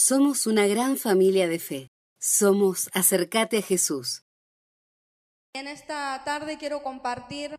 [0.00, 1.90] Somos una gran familia de fe.
[2.20, 4.22] Somos Acercate a Jesús.
[5.52, 7.58] En esta tarde quiero compartir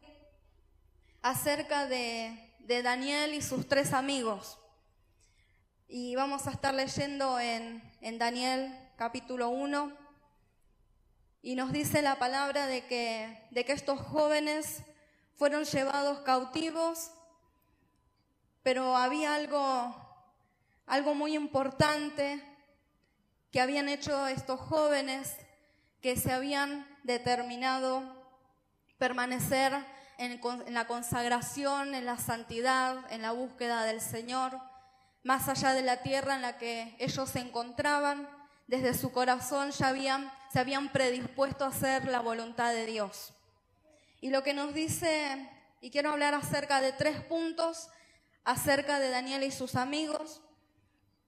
[1.21, 4.57] acerca de, Daniel y sus tres amigos.
[5.89, 9.91] Y vamos a estar leyendo en, en Daniel capítulo 1.
[11.41, 14.81] Y nos dice la palabra de que, de que estos jóvenes
[15.35, 17.11] fueron llevados cautivos,
[18.63, 20.08] pero había algo,
[20.89, 22.43] algo muy importante
[23.51, 25.35] que habían hecho estos jóvenes
[26.01, 28.03] que se habían determinado
[28.97, 29.73] permanecer
[30.17, 30.41] en,
[30.73, 34.59] la consagración, en la santidad, en la búsqueda del Señor
[35.23, 38.27] más allá de la tierra en la que ellos se encontraban,
[38.67, 43.33] desde su corazón ya habían, se habían predispuesto a hacer la voluntad de Dios.
[44.21, 45.49] Y lo que nos dice,
[45.81, 47.89] y quiero hablar acerca de tres puntos,
[48.43, 50.41] acerca de Daniel y sus amigos.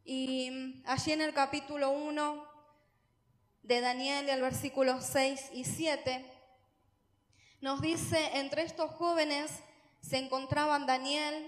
[0.03, 2.43] Y allí en el capítulo 1
[3.61, 6.25] de Daniel, el versículo 6 y 7,
[7.61, 9.51] nos dice, entre estos jóvenes
[10.01, 11.47] se encontraban Daniel,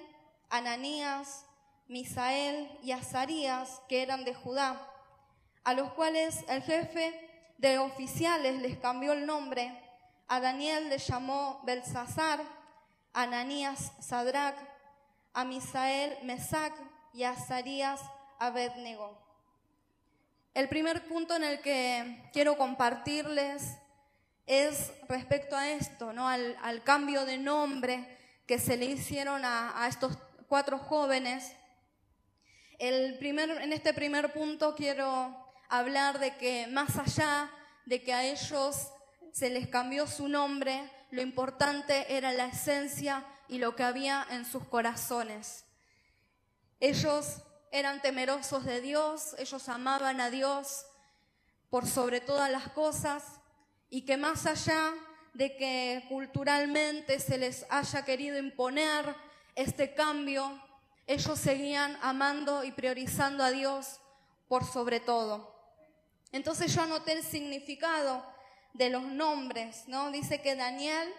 [0.50, 1.46] Ananías,
[1.88, 4.88] Misael y Azarías, que eran de Judá,
[5.64, 9.80] a los cuales el jefe de oficiales les cambió el nombre.
[10.28, 12.42] A Daniel le llamó Belsasar,
[13.14, 14.56] a Ananías Sadrach,
[15.34, 16.74] a Misael Mesac
[17.14, 18.00] y a Azarías
[18.46, 19.18] Abednego.
[20.54, 23.78] El primer punto en el que quiero compartirles
[24.46, 26.28] es respecto a esto, ¿no?
[26.28, 31.54] al, cambio de nombre que se le hicieron a estos cuatro jóvenes
[32.86, 35.34] en este primer punto quiero
[35.70, 37.50] hablar de que más allá
[37.86, 38.90] de que a ellos
[39.32, 44.46] se les cambió su nombre, lo importante era la esencia y lo que había en
[44.46, 45.66] sus corazones.
[46.80, 47.38] Ellos
[47.74, 50.86] eran temerosos de Dios, ellos amaban a Dios
[51.72, 53.24] por sobre todas las cosas
[53.90, 54.94] y que más allá
[55.34, 59.16] de que culturalmente se les haya querido imponer
[59.56, 60.62] este cambio,
[61.08, 64.00] ellos seguían amando y priorizando a Dios
[64.48, 65.52] por sobre todo.
[66.32, 68.24] Entonces yo anoté el significado
[68.74, 70.12] de los nombres, ¿no?
[70.12, 71.12] Dice que Daniel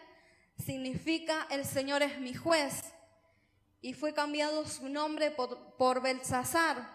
[0.65, 2.94] significa el Señor es mi juez
[3.85, 6.89] y fue cambiado su nombre por, por Belsasar,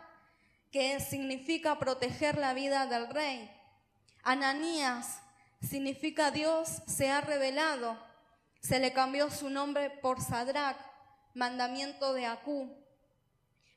[0.71, 3.47] que significa proteger la vida del rey.
[4.23, 5.21] Ananías
[5.61, 7.95] significa Dios se ha revelado.
[8.59, 10.79] Se le cambió su nombre por Sadrach,
[11.35, 12.75] mandamiento de Acú.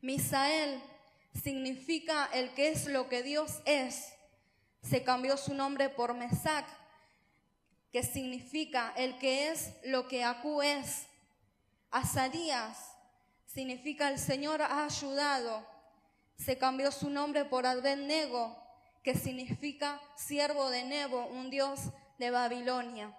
[0.00, 0.82] Misael
[1.34, 4.10] significa el que es lo que Dios es.
[4.82, 6.64] Se cambió su nombre por Mesac,
[7.92, 11.08] que significa el que es lo que Acú es.
[11.90, 12.91] Azarías
[13.52, 15.66] significa el Señor ha ayudado.
[16.36, 18.56] Se cambió su nombre por Abednego,
[19.02, 21.80] que significa siervo de Nebo, un dios
[22.18, 23.16] de Babilonia.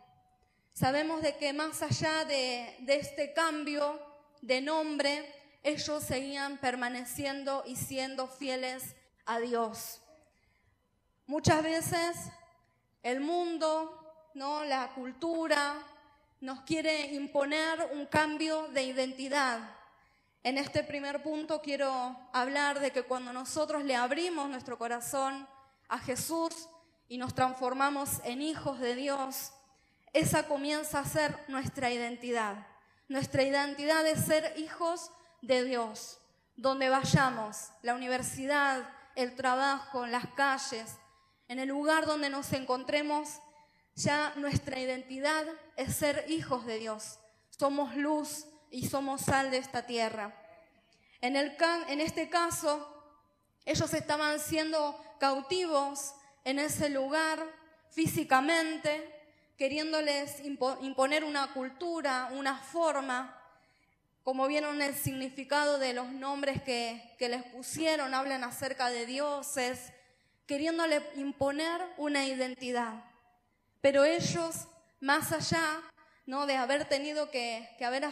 [0.73, 4.01] Sabemos de que más allá de, de este cambio
[4.41, 8.95] de nombre, ellos seguían permaneciendo y siendo fieles
[9.25, 10.01] a Dios.
[11.27, 12.17] Muchas veces
[13.03, 14.63] el mundo, ¿no?
[14.65, 15.75] la cultura,
[16.41, 19.82] nos quiere imponer un cambio de identidad.
[20.43, 25.47] En este primer punto quiero hablar de que cuando nosotros le abrimos nuestro corazón
[25.87, 26.67] a Jesús
[27.07, 29.53] y nos transformamos en hijos de Dios,
[30.11, 32.67] esa comienza a ser nuestra identidad.
[33.07, 35.11] Nuestra identidad es ser hijos
[35.41, 36.19] de Dios,
[36.57, 38.83] donde vayamos, la universidad,
[39.15, 40.97] el trabajo, las calles,
[41.47, 43.39] en el lugar donde nos encontremos,
[43.95, 45.45] ya nuestra identidad
[45.77, 47.19] es ser hijos de Dios.
[47.49, 50.33] Somos luz y somos sal de esta tierra.
[51.21, 51.35] En,
[52.01, 52.91] este caso,
[53.65, 57.39] ellos estaban siendo cautivos en ese lugar
[57.91, 59.09] físicamente,
[59.57, 63.39] queriéndoles imponer una cultura, una forma,
[64.23, 69.93] como vieron el significado de los nombres que, les pusieron, hablan acerca de dioses,
[70.47, 73.05] queriéndole imponer una identidad.
[73.81, 74.67] Pero ellos,
[74.99, 75.79] más allá
[76.25, 76.45] ¿no?
[76.45, 78.09] de haber tenido que, haber,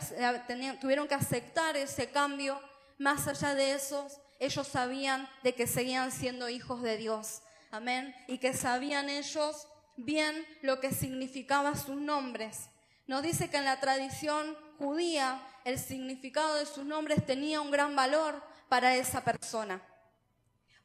[0.79, 2.61] tuvieron que aceptar ese cambio,
[2.97, 4.07] más allá de eso,
[4.39, 7.41] ellos sabían de que seguían siendo hijos de Dios.
[7.71, 8.15] Amén.
[8.27, 9.67] Y que sabían ellos
[9.97, 12.69] bien lo que significaban sus nombres.
[13.07, 17.95] Nos dice que en la tradición judía el significado de sus nombres tenía un gran
[17.95, 19.81] valor para esa persona.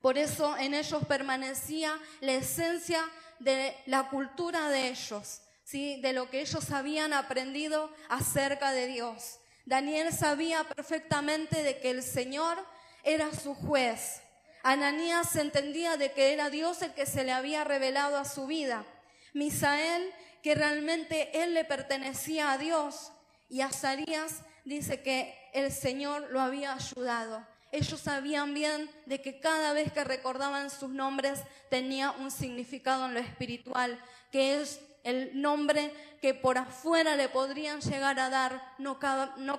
[0.00, 3.02] Por eso en ellos permanecía la esencia
[3.38, 6.00] de la cultura de ellos, ¿sí?
[6.00, 9.40] de lo que ellos habían aprendido acerca de Dios.
[9.66, 12.56] Daniel sabía perfectamente de que el Señor
[13.02, 14.22] era su juez.
[14.62, 18.86] Ananías entendía de que era Dios el que se le había revelado a su vida.
[19.34, 23.12] Misael, que realmente él le pertenecía a Dios.
[23.48, 27.44] Y Azarías dice que el Señor lo había ayudado.
[27.72, 31.40] Ellos sabían bien de que cada vez que recordaban sus nombres
[31.70, 37.81] tenía un significado en lo espiritual, que es el nombre que por afuera le podrían
[37.81, 38.99] llegar a dar, no,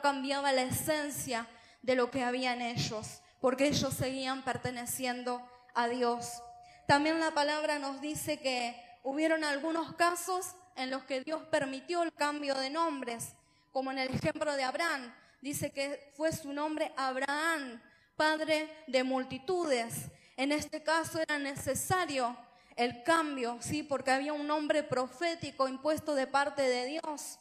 [0.02, 1.48] cambiaba la esencia
[1.82, 5.42] de lo que había en ellos porque ellos seguían perteneciendo
[5.74, 6.42] a Dios.
[6.88, 12.14] También la palabra nos dice que hubieron algunos casos en los que Dios permitió el
[12.14, 13.34] cambio de nombres,
[13.72, 15.14] como en el ejemplo de Abraham.
[15.42, 17.82] Dice que fue su nombre Abraham,
[18.16, 20.06] padre de multitudes.
[20.36, 22.36] En este caso era necesario
[22.78, 27.40] el cambio, sí, porque había un nombre profético impuesto de parte de Dios.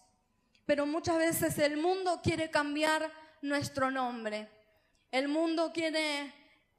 [0.65, 3.13] Pero muchas veces el mundo quiere cambiar
[3.43, 4.49] nuestro nombre.
[5.13, 6.33] El mundo quiere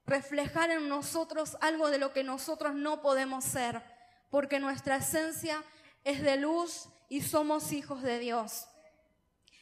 [0.05, 3.81] reflejar en nosotros algo de lo que nosotros no podemos ser,
[4.29, 5.63] porque nuestra esencia
[6.03, 8.67] es de luz y somos hijos de Dios.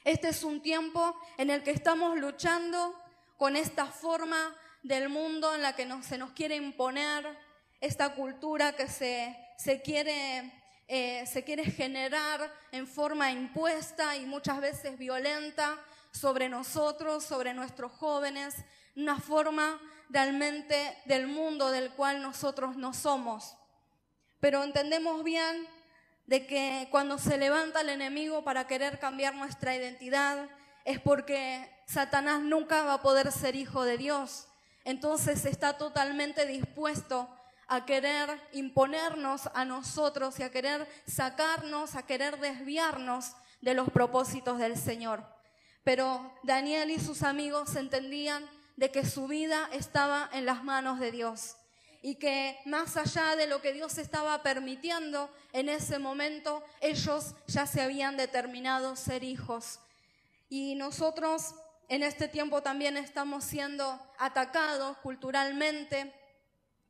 [0.06, 2.96] Este es un tiempo en el que estamos luchando
[3.38, 7.38] con esta forma del mundo en la que se nos quiere imponer,
[7.81, 10.51] esta cultura que se, quiere,
[10.88, 15.80] eh, se quiere generar en forma impuesta y muchas veces violenta
[16.12, 18.56] sobre nosotros, sobre nuestros jóvenes,
[18.95, 19.80] una forma
[20.10, 23.57] realmente del mundo del cual nosotros no somos.
[24.39, 25.68] Pero entendemos bien
[26.25, 30.50] de que cuando se levanta el enemigo para querer cambiar nuestra identidad
[30.86, 34.48] es porque Satanás nunca va a poder ser hijo de Dios.
[34.83, 37.30] Entonces está totalmente dispuesto
[37.68, 44.60] a querer imponernos a nosotros y a querer sacarnos, a querer desviarnos de los propósitos
[44.60, 45.26] del Señor.
[45.84, 51.12] Pero Daniel y sus amigos entendían de que su vida estaba en las manos de
[51.12, 51.56] Dios
[52.02, 57.66] y que más allá de lo que Dios estaba permitiendo en ese momento, ellos ya
[57.66, 59.80] se habían determinado ser hijos.
[60.50, 61.56] Y nosotros
[61.90, 66.14] en este tiempo también estamos siendo atacados culturalmente,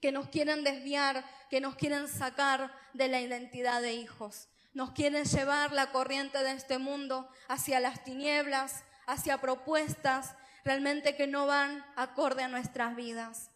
[0.01, 4.49] que nos quieren desviar, que nos quieren sacar de la identidad de hijos.
[4.73, 11.27] Nos quieren llevar la corriente de este mundo hacia las tinieblas, hacia propuestas realmente que
[11.27, 13.51] no van acorde a nuestras vidas.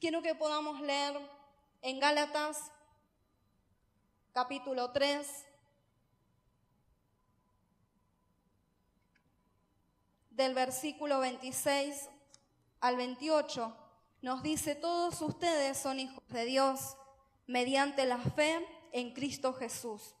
[0.00, 1.14] Quiero que podamos leer
[1.82, 2.72] en Gálatas
[4.32, 5.46] capítulo 3,
[10.30, 12.08] del versículo 26
[12.80, 13.76] al 28,
[14.24, 16.96] nos dice, todos ustedes son hijos de Dios
[17.46, 20.14] mediante la fe en Cristo Jesús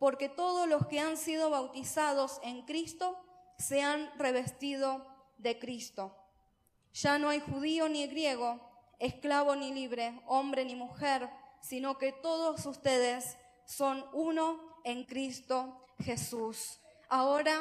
[0.00, 3.22] porque todos los que han sido bautizados en Cristo
[3.58, 5.06] se han revestido
[5.36, 6.16] de Cristo.
[6.94, 8.58] Ya no hay judío ni griego,
[8.98, 11.28] esclavo ni libre, hombre ni mujer,
[11.60, 13.36] sino que todos ustedes
[13.66, 16.80] son uno en Cristo Jesús.
[17.10, 17.60] Ahora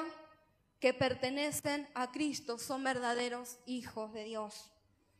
[0.79, 4.71] que pertenecen a Cristo son verdaderos hijos de Dios.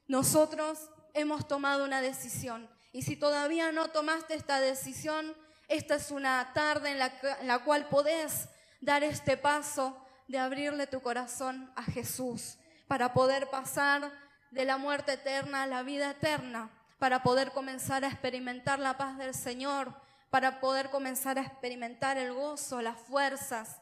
[0.09, 5.35] Nosotros hemos tomado una decisión y si todavía no tomaste esta decisión,
[5.67, 8.49] esta es una tarde en la, cual podés
[8.81, 12.57] dar este paso de abrirle tu corazón a Jesús
[12.87, 14.11] para poder pasar
[14.49, 19.15] de la muerte eterna a la vida eterna, para poder comenzar a experimentar la paz
[19.19, 19.93] del Señor,
[20.31, 23.79] para poder comenzar a experimentar el gozo, las fuerzas.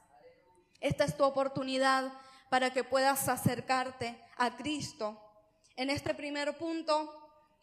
[0.82, 2.12] Esta es tu oportunidad
[2.50, 5.24] para que puedas acercarte a Cristo.
[5.78, 7.14] En este primer punto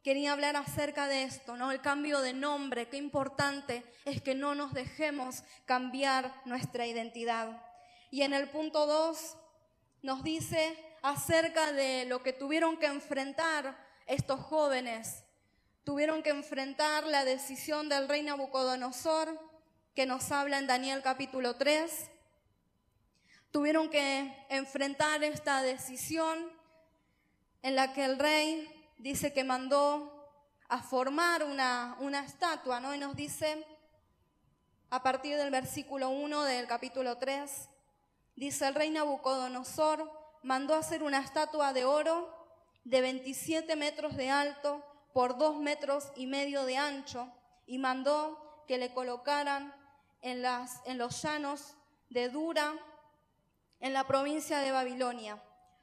[0.05, 1.73] quería hablar acerca de esto, ¿no?
[1.73, 7.61] El cambio de nombre, qué importante es que no nos dejemos cambiar nuestra identidad.
[8.13, 9.37] Y en el punto 2
[10.03, 15.25] nos dice acerca de lo que tuvieron que enfrentar estos jóvenes.
[15.83, 19.41] Tuvieron que enfrentar la decisión del rey Nabucodonosor,
[19.93, 22.11] que nos habla en Daniel capítulo 3.
[23.51, 26.54] Tuvieron que enfrentar esta decisión
[27.65, 30.29] en la que el rey dice que mandó
[30.69, 32.95] a formar una, una estatua, ¿no?
[32.95, 33.67] Y nos dice,
[34.91, 37.71] a partir del versículo 1 del capítulo 3,
[38.37, 42.29] dice, el rey Nabucodonosor mandó hacer una estatua de oro
[42.85, 47.33] de 27 metros de alto por 2 metros y medio de ancho
[47.67, 49.75] y mandó que le colocaran
[50.21, 51.77] en, las, en los llanos
[52.11, 52.75] de Dura,
[53.81, 55.43] en la provincia de Babilonia.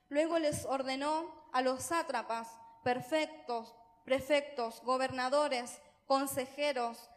[0.10, 2.48] Luego les ordenó a los sátrapas
[2.84, 7.10] perfectos, prefectos, gobernadores, consejeros,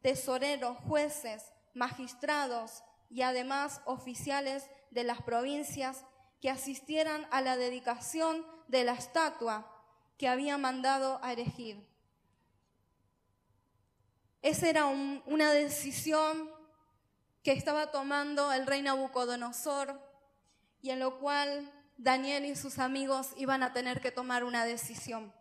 [0.00, 6.04] tesoreros, jueces, magistrados y además oficiales de las provincias
[6.40, 9.70] que asistieran a la dedicación de la estatua
[10.18, 11.86] que había mandado a elegir.
[14.42, 16.50] Esa era una decisión
[17.44, 20.00] que estaba tomando el rey Nabucodonosor
[20.80, 21.70] y en lo cual
[22.02, 25.32] Daniel y sus amigos iban a tener que tomar una decisión.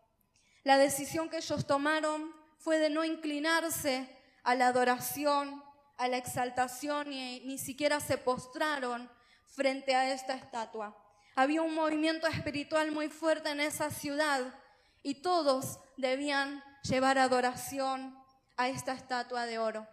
[0.63, 4.08] La decisión que ellos tomaron fue de no inclinarse
[4.44, 5.63] a la adoración,
[5.98, 9.10] a la exaltación y ni siquiera se postraron
[9.48, 10.96] frente a esta estatua.
[11.36, 14.53] Había un movimiento espiritual muy fuerte en esa ciudad
[15.01, 18.15] y todos debían llevar adoración
[18.56, 19.88] a esta estatua de oro.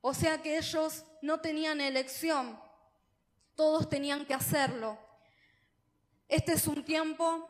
[0.00, 2.58] O sea que ellos no tenían elección,
[3.54, 5.11] todos tenían que hacerlo.
[6.32, 7.46] Este es un tiempo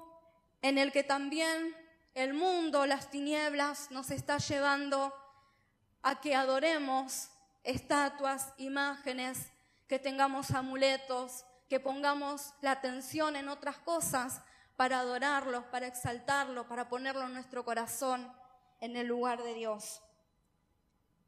[0.61, 1.73] en el que también
[2.15, 5.15] el mundo, las tinieblas, nos está llevando
[6.03, 7.29] a que adoremos
[7.63, 9.53] estatuas, imágenes,
[9.87, 14.41] que tengamos amuletos, que pongamos la atención en otras cosas
[14.75, 18.33] para adorarlos, para exaltarlo, para ponerlo en nuestro corazón
[18.81, 20.03] en el lugar de Dios.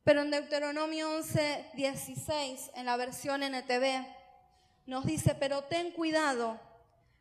[0.02, 4.04] Pero en Deuteronomio 11, 16, en la versión NTV,
[4.86, 6.58] nos dice, pero ten cuidado,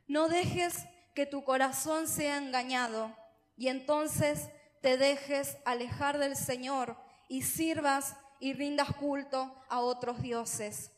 [0.08, 3.16] no dejes que tu corazón sea engañado
[3.56, 4.50] y entonces
[4.82, 6.98] te dejes alejar del Señor
[7.30, 10.92] y sirvas y rindas culto a otros dioses.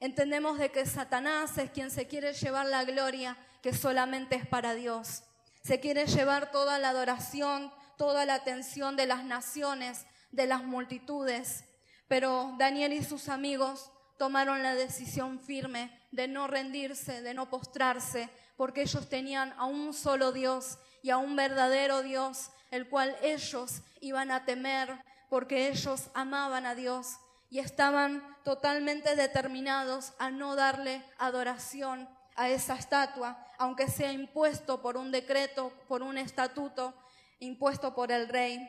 [0.00, 4.74] Entendemos de que Satanás es quien se quiere llevar la gloria que solamente es para
[4.74, 5.24] Dios.
[5.62, 11.64] Se quiere llevar toda la adoración, toda la atención de las naciones, de las multitudes.
[12.06, 18.28] Pero Daniel y sus amigos tomaron la decisión firme de no rendirse, de no postrarse,
[18.56, 23.82] porque ellos tenían a un solo Dios y a un verdadero Dios, el cual ellos
[24.00, 27.16] iban a temer, porque ellos amaban a Dios
[27.50, 34.96] y estaban totalmente determinados a no darle adoración a esa estatua, aunque sea impuesto por
[34.96, 36.94] un decreto, por un estatuto
[37.38, 38.68] impuesto por el rey.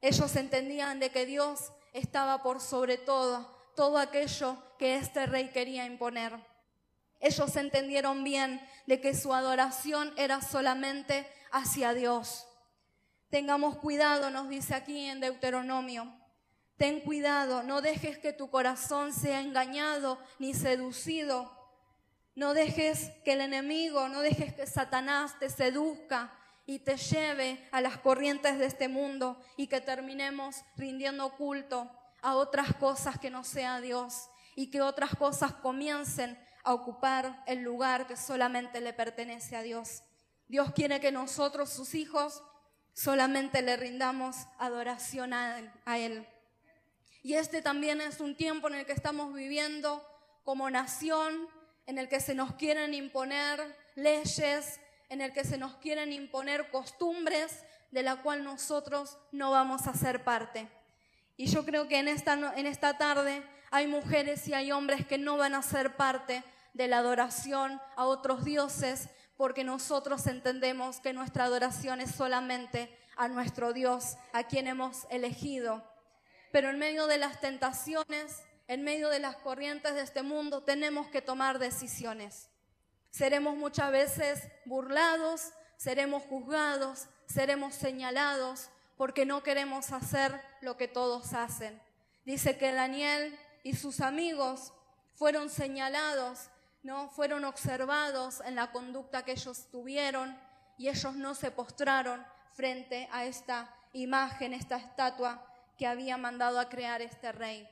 [0.00, 5.86] Ellos entendían de que Dios estaba por sobre todo, todo aquello que este rey quería
[5.86, 6.38] imponer.
[7.20, 12.46] Ellos entendieron bien de que su adoración era solamente hacia Dios.
[13.30, 16.18] Tengamos cuidado, nos dice aquí en Deuteronomio,
[16.78, 21.52] Ten cuidado, no dejes que tu corazón sea engañado ni seducido.
[22.36, 26.32] No dejes que el enemigo, no dejes que Satanás te seduzca
[26.66, 31.90] y te lleve a las corrientes de este mundo y que terminemos rindiendo culto
[32.22, 37.60] a otras cosas que no sea Dios y que otras cosas comiencen a ocupar el
[37.60, 40.02] lugar que solamente le pertenece a Dios.
[40.48, 42.42] Dios quiere que nosotros, sus hijos,
[42.92, 46.26] solamente le rindamos adoración a Él.
[47.22, 50.06] Y este también es un tiempo en el que estamos viviendo
[50.44, 51.48] como nación,
[51.86, 56.70] en el que se nos quieren imponer leyes, en el que se nos quieren imponer
[56.70, 60.68] costumbres de la cual nosotros no vamos a ser parte.
[61.36, 65.18] Y yo creo que en esta, en esta tarde hay mujeres y hay hombres que
[65.18, 66.42] no van a ser parte
[66.74, 73.28] de la adoración a otros dioses, porque nosotros entendemos que nuestra adoración es solamente a
[73.28, 75.82] nuestro Dios, a quien hemos elegido
[76.50, 81.08] pero en medio de las tentaciones, en medio de las corrientes de este mundo, tenemos
[81.08, 82.48] que tomar decisiones.
[83.10, 91.32] Seremos muchas veces burlados, seremos juzgados, seremos señalados porque no queremos hacer lo que todos
[91.32, 91.80] hacen.
[92.24, 94.72] Dice que Daniel y sus amigos
[95.14, 96.50] fueron señalados,
[96.82, 100.38] no fueron observados en la conducta que ellos tuvieron
[100.76, 102.24] y ellos no se postraron
[102.54, 105.44] frente a esta imagen, esta estatua
[105.76, 107.68] que había mandado a crear este rey.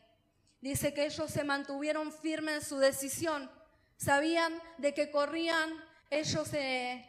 [0.61, 3.51] Dice que ellos se mantuvieron firmes en su decisión,
[3.97, 5.71] sabían de que corrían,
[6.11, 7.09] ellos eh,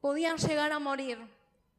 [0.00, 1.18] podían llegar a morir.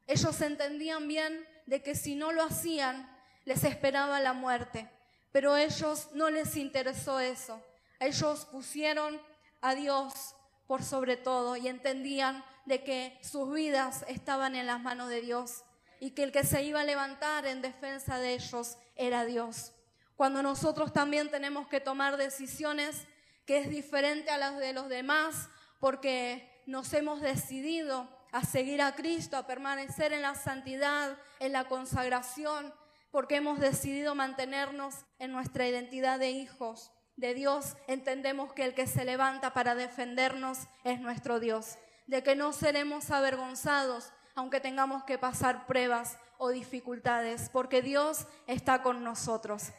[0.08, 3.10] Ellos entendían bien de que si no lo hacían,
[3.46, 4.90] les esperaba la muerte.
[5.32, 7.62] Pero a ellos no les interesó eso.
[8.00, 9.22] Ellos pusieron
[9.62, 10.36] a Dios
[10.68, 15.64] por sobre todo y entendían de que sus vidas estaban en las manos de Dios
[16.00, 19.74] y que el que se iba a levantar en defensa de ellos era Dios.
[20.16, 23.08] Cuando nosotros también tenemos que tomar decisiones
[23.46, 28.96] que es diferente a las de los demás, porque nos hemos decidido a seguir a
[28.96, 32.74] Cristo, a permanecer en la santidad, en la consagración,
[33.12, 38.88] porque hemos decidido mantenernos en nuestra identidad de hijos de Dios, entendemos que el que
[38.88, 45.18] se levanta para defendernos es nuestro Dios, de que no seremos avergonzados, aunque tengamos que
[45.18, 49.72] pasar pruebas o dificultades, porque Dios está con nosotros.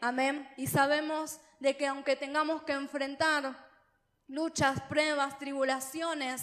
[0.00, 0.48] Amén.
[0.56, 3.56] Y sabemos de que aunque tengamos que enfrentar
[4.28, 6.42] luchas, pruebas, tribulaciones,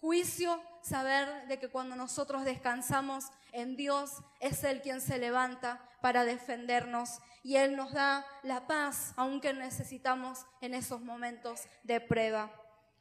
[0.00, 6.24] juicio saber de que cuando nosotros descansamos en Dios, es Él quien se levanta para
[6.24, 12.52] defendernos y Él nos da la paz, aunque necesitamos en esos momentos de prueba.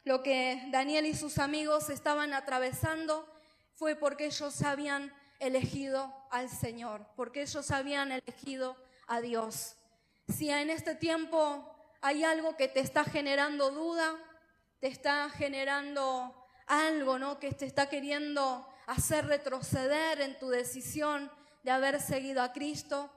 [0.04, 3.28] Lo que Daniel y sus amigos estaban atravesando
[3.74, 9.76] fue porque ellos habían elegido al Señor, porque ellos habían elegido a Dios.
[10.30, 11.70] Si en este tiempo
[12.02, 14.16] hay algo que te está generando duda,
[14.80, 17.40] te está generando algo, ¿no?
[17.40, 21.32] Que te está queriendo hacer retroceder en tu decisión
[21.64, 23.12] de haber seguido a Cristo,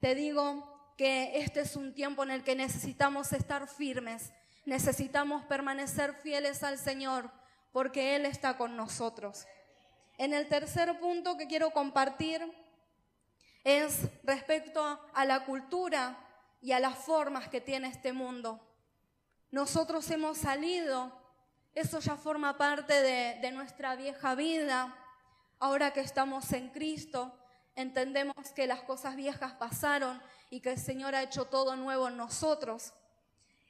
[0.00, 4.32] te digo que este es un tiempo en el que necesitamos estar firmes,
[4.64, 7.30] necesitamos permanecer fieles al Señor,
[7.72, 9.46] porque Él está con nosotros.
[10.18, 12.42] En el tercer punto que quiero compartir
[13.64, 16.18] es respecto a la cultura
[16.60, 18.60] y a las formas que tiene este mundo.
[19.50, 21.12] Nosotros hemos salido,
[21.74, 24.94] eso ya forma parte de, nuestra vieja vida.
[25.60, 27.36] Ahora que estamos en Cristo,
[27.74, 32.16] entendemos que las cosas viejas pasaron y que el Señor ha hecho todo nuevo en
[32.16, 32.92] nosotros.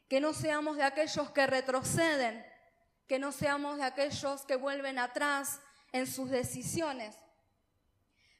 [0.09, 2.45] Que no seamos de aquellos que retroceden,
[3.07, 5.61] que no seamos de aquellos que vuelven atrás
[5.93, 7.17] en sus decisiones.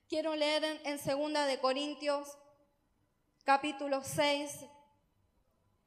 [0.09, 2.39] Quiero leer en, en Segunda de Corintios
[3.45, 4.67] capítulo 6,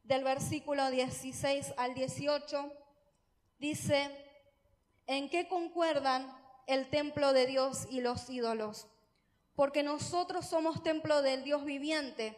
[0.04, 2.74] del versículo 16 al 18,
[3.60, 4.10] dice,
[5.06, 6.36] ¿en qué concuerdan
[6.74, 8.88] el templo de Dios y los ídolos?
[9.56, 12.38] Porque nosotros somos templo del Dios viviente.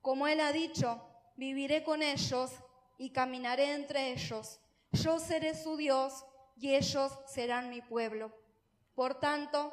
[0.00, 1.02] Como Él ha dicho,
[1.36, 2.50] viviré con ellos
[2.98, 4.60] y caminaré entre ellos.
[4.92, 6.24] Yo seré su Dios
[6.56, 8.32] y ellos serán mi pueblo.
[8.94, 9.72] Por tanto,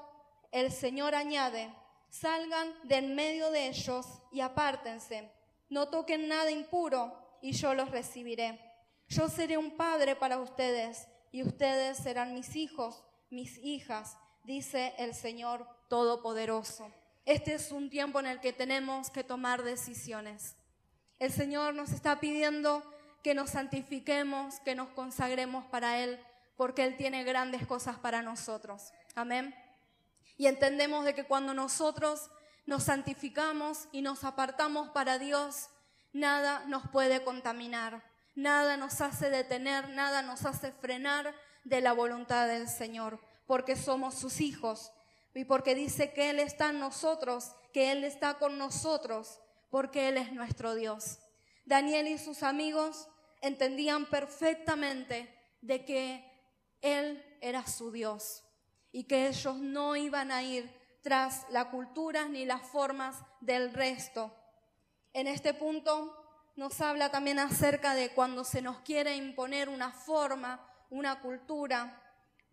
[0.52, 1.74] el Señor añade,
[2.10, 5.32] salgan de en medio de ellos y apártense.
[5.70, 8.60] No toquen nada impuro y yo los recibiré.
[9.08, 15.16] Yo seré un padre para ustedes y ustedes serán mis hijos, mis hijas, dice el
[15.16, 16.92] Señor Todopoderoso.
[17.26, 20.58] Este es un tiempo en el que tenemos que tomar decisiones.
[21.18, 22.84] El Señor nos está pidiendo
[23.24, 26.20] que nos santifiquemos, que nos consagremos para Él,
[26.58, 28.92] porque Él tiene grandes cosas para nosotros.
[29.16, 29.56] Amén.
[30.38, 32.30] Y entendemos de que cuando nosotros
[32.66, 35.70] nos santificamos y nos apartamos para Dios,
[36.12, 38.04] nada nos puede contaminar,
[38.36, 43.20] nada nos hace detener, nada nos hace frenar de la voluntad del Señor,
[43.52, 44.94] porque somos sus hijos
[45.34, 50.16] y porque dice que Él está en nosotros, que Él está con nosotros, porque Él
[50.16, 51.20] es nuestro Dios.
[51.66, 53.10] Daniel y sus amigos
[53.42, 56.26] entendían perfectamente de que
[56.80, 58.42] Él era su Dios
[58.94, 64.34] y que ellos no iban a ir tras las culturas ni las formas del resto.
[65.12, 66.16] En este punto
[66.56, 72.01] nos habla también acerca de cuando se nos quiere imponer una forma, una cultura,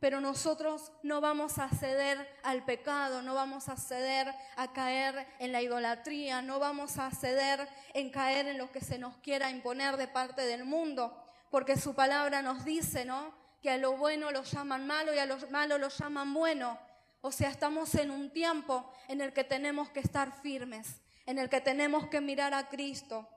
[0.00, 5.52] pero nosotros no vamos a ceder al pecado, no vamos a ceder a caer en
[5.52, 9.96] la idolatría, no vamos a ceder en caer en lo que se nos quiera imponer
[9.96, 13.38] de parte del mundo, porque su palabra nos dice, ¿no?
[13.62, 16.78] que a lo bueno lo llaman malo y a lo malo lo llaman bueno.
[17.20, 21.48] O sea, estamos en un tiempo en el que tenemos que estar firmes, en el
[21.48, 23.28] que tenemos que mirar a Cristo.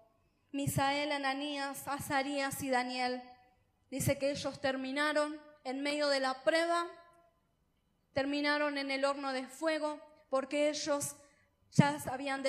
[0.51, 3.23] Misael, Ananías, Azarías y Daniel.
[3.89, 6.87] Dice que ellos terminaron en medio de la prueba,
[8.13, 11.15] terminaron en el horno de fuego, porque ellos
[11.71, 12.43] ya habían,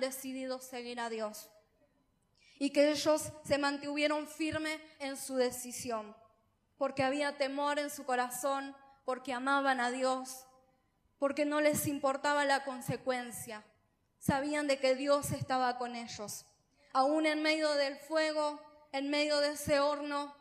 [0.00, 1.50] decidido seguir a Dios.
[2.58, 6.14] Y que ellos se mantuvieron firmes en su decisión
[6.78, 10.46] porque había temor en su corazón, porque amaban a Dios,
[11.18, 13.64] porque no les importaba la consecuencia.
[14.18, 16.44] Sabían de que Dios estaba con ellos.
[16.92, 18.60] Aún en medio del fuego,
[18.92, 20.35] en medio de ese horno,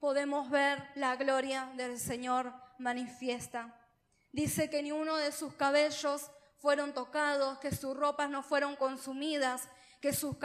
[0.00, 3.76] podemos ver la gloria del Señor manifiesta.
[4.32, 9.68] Dice que ni uno de sus cabellos fueron tocados, que sus ropas no fueron consumidas,
[10.00, 10.36] que sus,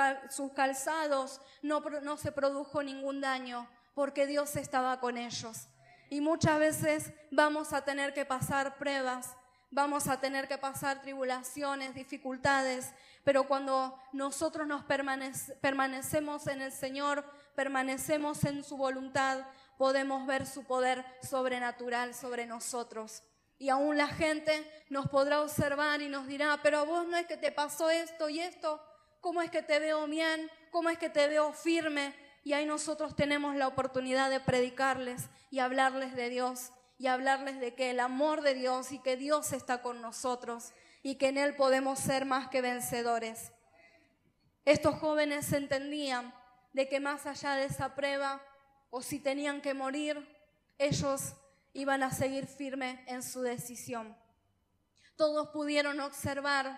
[0.53, 5.69] calzados no, no se produjo ningún daño, porque Dios estaba con ellos.
[6.09, 9.35] Y muchas veces vamos a tener que pasar pruebas,
[9.71, 17.25] vamos a tener que pasar tribulaciones, dificultades, pero cuando nosotros nos permanecemos en el Señor,
[17.55, 19.45] permanecemos en su voluntad,
[19.77, 23.23] podemos ver su poder sobrenatural sobre nosotros.
[23.57, 27.25] Y aún la gente nos podrá observar y nos dirá, pero a vos no es
[27.25, 28.81] que te pasó esto y esto,
[29.21, 30.51] ¿cómo es que te veo bien?
[30.71, 32.13] ¿Cómo es que te veo firme?
[32.43, 37.73] Y ahí nosotros tenemos la oportunidad de predicarles y hablarles de Dios y hablarles de
[37.73, 41.55] que el amor de Dios y que Dios está con nosotros y que en Él
[41.55, 43.51] podemos ser más que vencedores.
[44.65, 46.33] Estos jóvenes entendían
[46.75, 48.41] de que más allá de esa prueba
[48.89, 50.27] o si tenían que morir,
[50.77, 51.33] ellos
[51.71, 54.13] iban a seguir firme en su decisión.
[55.15, 56.77] Todos pudieron observar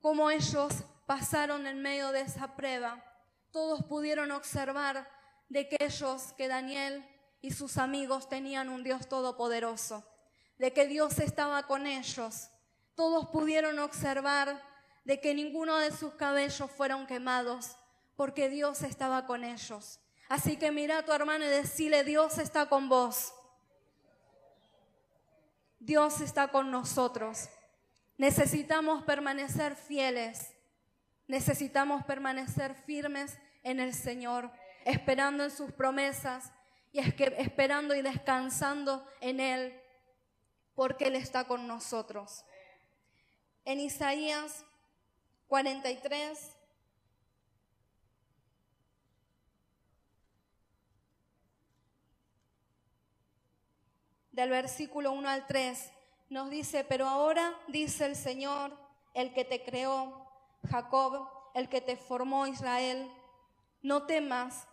[0.00, 0.72] cómo ellos
[1.04, 3.04] pasaron en medio de esa prueba.
[3.50, 5.10] Todos pudieron observar
[5.48, 7.04] de que ellos, que Daniel
[7.40, 10.06] y sus amigos tenían un Dios todopoderoso,
[10.58, 12.50] de que Dios estaba con ellos.
[12.94, 14.62] Todos pudieron observar
[15.04, 17.74] de que ninguno de sus cabellos fueron quemados,
[18.20, 19.98] porque Dios estaba con ellos.
[20.28, 23.32] Así que mira a tu hermano y decile, Dios está con vos.
[25.78, 27.48] Dios está con nosotros.
[28.18, 30.52] Necesitamos permanecer fieles.
[31.28, 34.52] Necesitamos permanecer firmes en el Señor,
[34.84, 36.52] esperando en sus promesas
[36.92, 39.80] y esperando y descansando en Él,
[40.74, 42.44] porque Él está con nosotros.
[43.64, 44.66] En Isaías
[45.46, 46.59] 43,
[54.32, 55.92] del versículo 1 al 3,
[56.28, 58.76] nos dice, pero ahora dice el Señor,
[59.14, 60.26] el que te creó,
[60.70, 63.10] Jacob, el que te formó Israel,
[63.82, 64.68] no temas,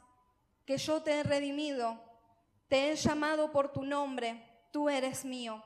[0.65, 1.98] que yo te he redimido,
[2.67, 5.63] te he llamado por tu nombre, tú eres mío.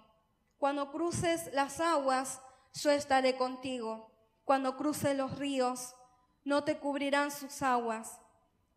[0.58, 2.39] Cuando cruces las aguas,
[2.73, 4.12] yo estaré contigo.
[4.45, 5.95] Cuando cruces los ríos,
[6.43, 8.19] no te cubrirán sus aguas.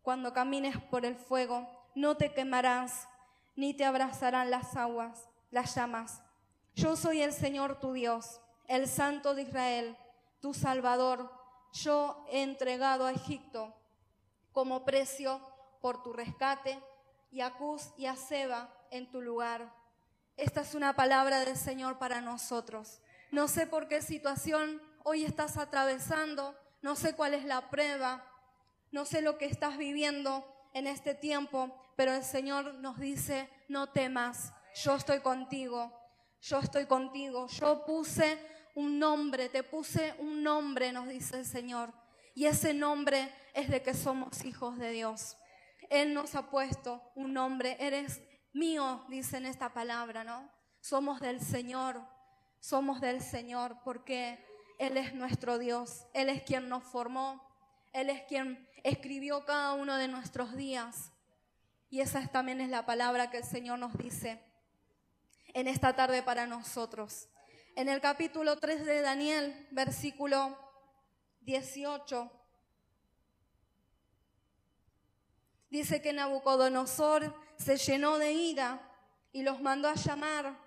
[0.01, 3.07] Cuando camines por el fuego, no te quemarás
[3.55, 6.21] ni te abrazarán las aguas, las llamas.
[6.75, 9.97] Yo soy el Señor tu Dios, el Santo de Israel,
[10.41, 11.31] tu Salvador.
[11.73, 13.73] Yo he entregado a Egipto
[14.51, 15.41] como precio
[15.81, 16.81] por tu rescate
[17.31, 19.73] y a Cus y a Seba en tu lugar.
[20.37, 23.01] Esta es una palabra del Señor para nosotros.
[23.31, 28.25] No sé por qué situación hoy estás atravesando, no sé cuál es la prueba,
[28.91, 33.87] no sé lo que estás viviendo en este tiempo, pero el Señor nos dice, no
[33.87, 35.91] temas, yo estoy contigo,
[36.41, 38.37] yo estoy contigo, yo puse
[38.75, 41.93] un nombre, te puse un nombre, nos dice el Señor,
[42.35, 45.37] y ese nombre es de que somos hijos de Dios.
[45.89, 50.51] Él nos ha puesto un nombre, eres mío, dice en esta palabra, ¿no?
[50.81, 52.05] Somos del Señor,
[52.59, 54.43] somos del Señor porque
[54.77, 57.41] Él es nuestro Dios, Él es quien nos formó,
[57.93, 61.11] Él es quien escribió cada uno de nuestros días.
[61.89, 64.39] Y esa también es la palabra que el Señor nos dice
[65.55, 67.27] en esta tarde para nosotros.
[67.75, 70.55] En el capítulo 3 de Daniel, versículo
[71.41, 72.31] 18,
[75.71, 78.87] dice que Nabucodonosor se llenó de ira
[79.31, 80.59] y los mandó a llamar.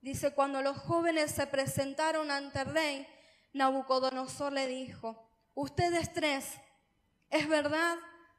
[0.00, 3.06] Dice, cuando los jóvenes se presentaron ante el rey,
[3.52, 6.58] Nabucodonosor le dijo, ustedes tres,
[7.30, 7.96] ¿es verdad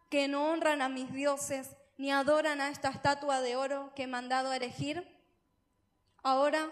[0.10, 4.08] que no honran a mis dioses ni adoran a esta estatua de oro que he
[4.08, 5.08] mandado a erigir?
[6.24, 6.72] Ahora,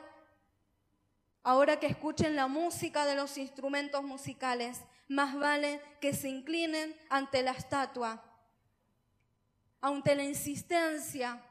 [1.43, 7.41] ahora que escuchen la música de los instrumentos musicales, más vale que se inclinen ante
[7.41, 8.23] la estatua.
[9.82, 11.41] Ante la insistencia,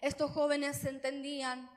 [0.00, 1.70] estos jóvenes se entendían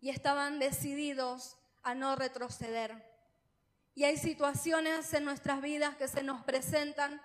[0.00, 3.11] y estaban decididos a no retroceder.
[3.94, 7.20] Y hay situaciones en nuestras vidas que se nos presentan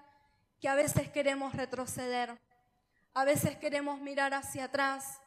[0.60, 2.38] que a veces queremos retroceder.
[3.14, 5.20] A veces queremos mirar hacia atrás,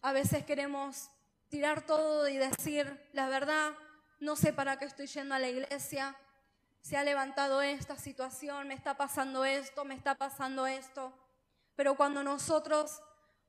[0.00, 1.10] a veces queremos
[1.48, 3.72] tirar todo y decir, la verdad,
[4.20, 6.16] no sé para qué estoy yendo a la iglesia,
[6.80, 11.12] se ha levantado esta situación, me está pasando esto, me está pasando esto.
[11.74, 13.02] Pero cuando nosotros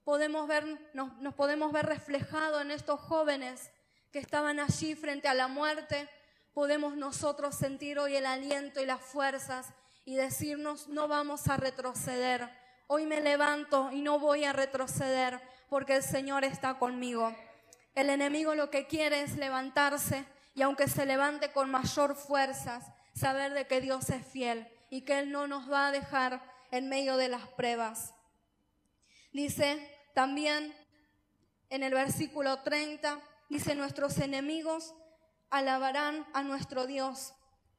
[0.04, 3.72] podemos ver, nos, nos podemos ver reflejados en estos jóvenes
[4.12, 6.10] que estaban allí frente a la muerte,
[6.58, 9.68] podemos nosotros sentir hoy el aliento y las fuerzas
[10.06, 12.50] y decirnos, no vamos a retroceder
[12.88, 15.40] Hoy me levanto y no voy a retroceder
[15.70, 17.36] porque el Señor está conmigo.
[17.94, 23.54] El enemigo lo que quiere es levantarse y aunque se levante con mayor fuerzas, saber
[23.54, 26.42] de que Dios es fiel y que Él no nos va a dejar
[26.72, 28.16] en medio de las pruebas.
[29.32, 30.74] Dice también
[31.70, 34.96] en el versículo 30, dice, nuestros enemigos
[35.50, 37.34] alabarán a nuestro Dios.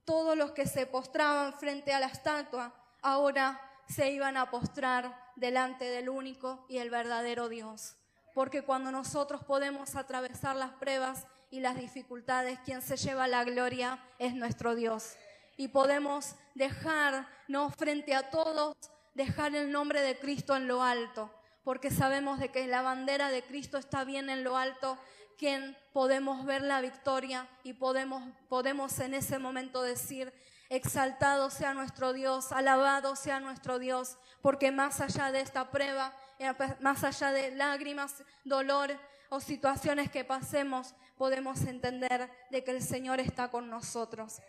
[0.04, 5.84] Todos los que se postraban frente a la estatua ahora se iban a postrar delante
[5.86, 7.96] del único y el verdadero Dios.
[8.34, 13.98] Porque cuando nosotros podemos atravesar las pruebas y las dificultades, quien se lleva la gloria
[14.18, 15.16] es nuestro Dios.
[15.56, 18.76] Y podemos dejar, no frente a todos,
[19.14, 23.42] dejar el nombre de Cristo en lo alto, porque sabemos de que la bandera de
[23.42, 24.98] Cristo está bien en lo alto,
[25.38, 30.32] quien podemos ver la victoria y podemos, podemos en ese momento decir,
[30.70, 36.12] Exaltado sea nuestro Dios, alabado sea nuestro Dios, porque más allá de esta prueba
[36.80, 38.90] más allá de lágrimas, dolor
[39.30, 44.40] o situaciones que pasemos, podemos entender de que el Señor está con nosotros.